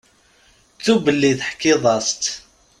Ttu 0.75 0.93
belli 1.05 1.31
teḥkiḍ-as-tt. 1.39 2.25